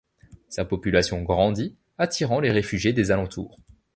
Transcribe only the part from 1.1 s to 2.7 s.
grandit, attirant les